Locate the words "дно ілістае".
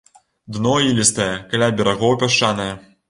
0.55-1.29